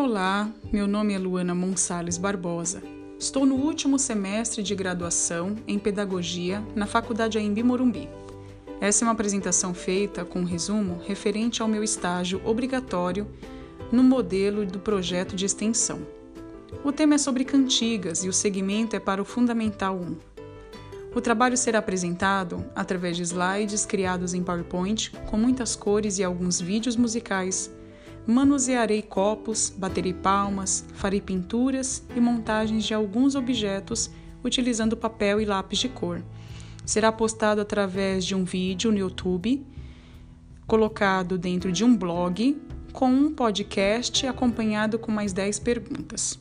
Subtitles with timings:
[0.00, 2.80] Olá, meu nome é Luana Monsales Barbosa.
[3.18, 8.08] Estou no último semestre de graduação em Pedagogia na Faculdade Aimbi Morumbi.
[8.80, 13.26] Essa é uma apresentação feita com um resumo referente ao meu estágio obrigatório
[13.90, 16.06] no modelo do projeto de extensão.
[16.84, 20.16] O tema é sobre cantigas e o segmento é para o Fundamental 1.
[21.12, 26.60] O trabalho será apresentado através de slides criados em PowerPoint com muitas cores e alguns
[26.60, 27.76] vídeos musicais
[28.28, 34.10] manusearei copos, baterei palmas, farei pinturas e montagens de alguns objetos
[34.44, 36.22] utilizando papel e lápis de cor.
[36.84, 39.66] Será postado através de um vídeo no YouTube,
[40.66, 42.60] colocado dentro de um blog,
[42.92, 46.38] com um podcast acompanhado com mais 10 perguntas.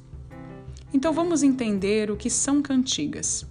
[0.94, 3.46] Então vamos entender o que são cantigas.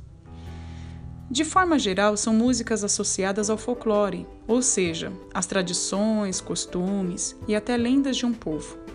[1.31, 7.77] De forma geral, são músicas associadas ao folclore, ou seja, às tradições, costumes e até
[7.77, 8.86] lendas de um povo.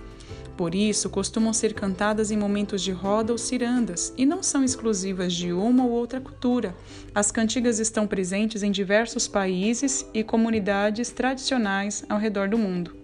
[0.58, 5.34] Por isso, costumam ser cantadas em momentos de roda ou cirandas e não são exclusivas
[5.34, 6.76] de uma ou outra cultura.
[7.16, 12.96] As cantigas estão presentes em diversos países e comunidades tradicionais ao redor do mundo.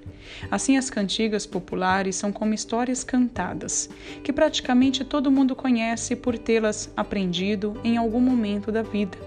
[0.52, 3.90] Assim, as cantigas populares são como histórias cantadas,
[4.24, 9.18] que praticamente todo mundo conhece por tê-las aprendido em algum momento da vida.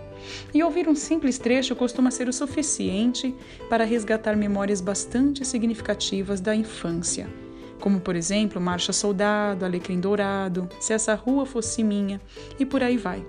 [0.53, 3.35] E ouvir um simples trecho costuma ser o suficiente
[3.71, 7.27] para resgatar memórias bastante significativas da infância,
[7.81, 12.21] como por exemplo Marcha Soldado, Alecrim Dourado, Se Essa Rua Fosse Minha
[12.59, 13.25] e por aí vai.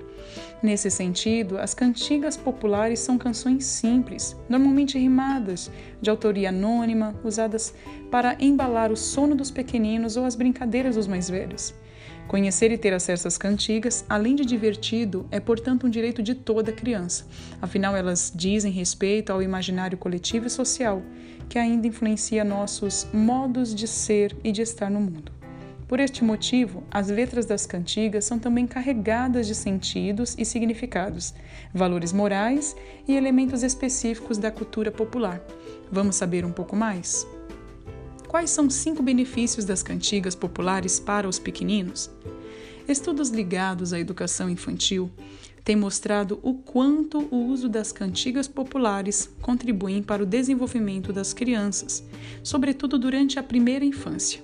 [0.62, 7.74] Nesse sentido, as cantigas populares são canções simples, normalmente rimadas, de autoria anônima, usadas
[8.12, 11.74] para embalar o sono dos pequeninos ou as brincadeiras dos mais velhos.
[12.32, 16.72] Conhecer e ter acesso às cantigas, além de divertido, é portanto um direito de toda
[16.72, 17.26] criança.
[17.62, 21.02] Afinal, elas dizem respeito ao imaginário coletivo e social,
[21.50, 25.30] que ainda influencia nossos modos de ser e de estar no mundo.
[25.90, 31.34] Por este motivo, as letras das cantigas são também carregadas de sentidos e significados,
[31.74, 35.42] valores morais e elementos específicos da cultura popular.
[35.92, 37.28] Vamos saber um pouco mais?
[38.31, 42.09] Quais são cinco benefícios das cantigas populares para os pequeninos?
[42.88, 45.12] Estudos ligados à educação infantil
[45.66, 52.06] têm mostrado o quanto o uso das cantigas populares contribuem para o desenvolvimento das crianças,
[52.42, 54.42] sobretudo durante a primeira infância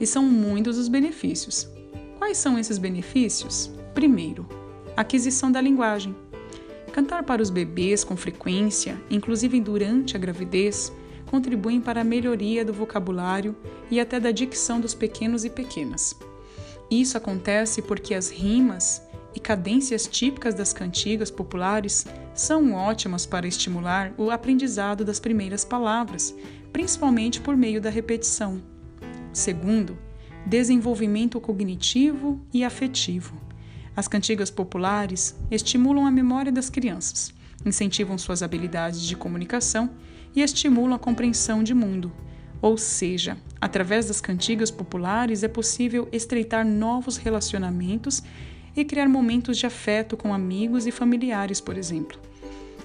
[0.00, 1.68] e são muitos os benefícios.
[2.16, 3.70] Quais são esses benefícios?
[3.92, 4.48] Primeiro,
[4.96, 6.16] aquisição da linguagem.
[6.90, 10.90] Cantar para os bebês com frequência, inclusive durante a gravidez,
[11.26, 13.54] contribuem para a melhoria do vocabulário
[13.90, 16.16] e até da dicção dos pequenos e pequenas.
[16.90, 19.02] Isso acontece porque as rimas
[19.34, 26.34] e cadências típicas das cantigas populares são ótimas para estimular o aprendizado das primeiras palavras,
[26.72, 28.62] principalmente por meio da repetição.
[29.32, 29.98] Segundo,
[30.46, 33.36] desenvolvimento cognitivo e afetivo.
[33.94, 37.34] As cantigas populares estimulam a memória das crianças,
[37.64, 39.90] incentivam suas habilidades de comunicação
[40.36, 42.12] e estimulam a compreensão de mundo.
[42.60, 48.22] Ou seja, através das cantigas populares é possível estreitar novos relacionamentos
[48.76, 52.20] e criar momentos de afeto com amigos e familiares, por exemplo.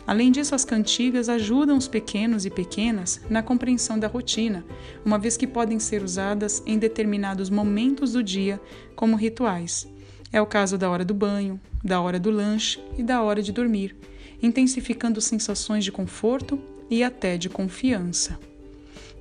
[0.07, 4.65] Além disso, as cantigas ajudam os pequenos e pequenas na compreensão da rotina,
[5.05, 8.59] uma vez que podem ser usadas em determinados momentos do dia
[8.95, 9.87] como rituais.
[10.33, 13.51] É o caso da hora do banho, da hora do lanche e da hora de
[13.51, 13.95] dormir,
[14.41, 16.59] intensificando sensações de conforto
[16.91, 18.37] e até de confiança.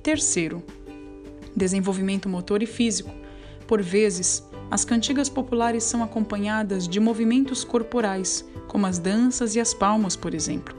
[0.03, 0.61] Terceiro,
[1.55, 3.09] desenvolvimento motor e físico.
[3.65, 9.73] Por vezes, as cantigas populares são acompanhadas de movimentos corporais, como as danças e as
[9.73, 10.75] palmas, por exemplo.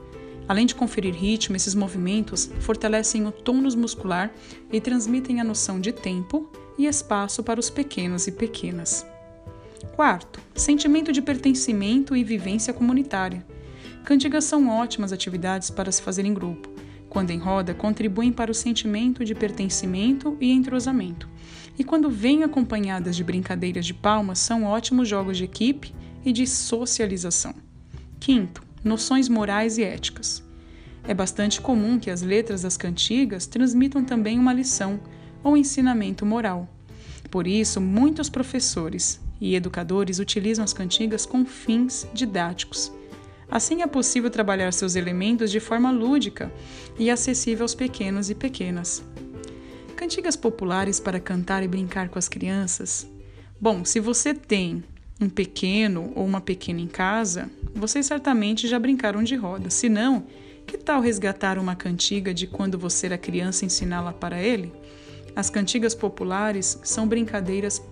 [0.47, 4.31] Além de conferir ritmo, esses movimentos fortalecem o tônus muscular
[4.71, 9.07] e transmitem a noção de tempo e espaço para os pequenos e pequenas.
[9.95, 13.47] Quarto, sentimento de pertencimento e vivência comunitária.
[14.05, 16.72] Cantigas são ótimas atividades para se fazer em grupo.
[17.13, 21.29] Quando em roda, contribuem para o sentimento de pertencimento e entrosamento.
[21.79, 25.95] E quando vêm acompanhadas de brincadeiras de palmas, são ótimos jogos de equipe
[26.25, 27.55] e de socialização.
[28.19, 30.43] Quinto, noções morais e éticas.
[31.07, 34.99] É bastante comum que as letras das cantigas transmitam também uma lição
[35.45, 36.67] ou ensinamento moral.
[37.31, 42.91] Por isso, muitos professores e educadores utilizam as cantigas com fins didáticos.
[43.53, 46.51] Assim é possível trabalhar seus elementos de forma lúdica
[46.99, 49.05] e acessível aos pequenos e pequenas.
[49.95, 53.07] Cantigas populares para cantar e brincar com as crianças?
[53.61, 54.83] Bom, se você tem
[55.21, 59.69] um pequeno ou uma pequena em casa, vocês certamente já brincaram de roda.
[59.69, 60.25] Se não,
[60.67, 64.73] que tal resgatar uma cantiga de quando você era criança e ensiná-la para ele?
[65.37, 67.83] As cantigas populares são brincadeiras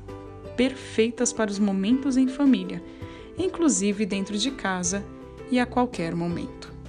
[0.57, 2.83] perfeitas para os momentos em família,
[3.37, 5.05] inclusive dentro de casa
[5.51, 6.80] e a qualquer momento.